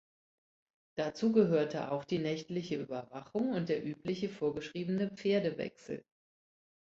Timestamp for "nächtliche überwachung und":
2.17-3.69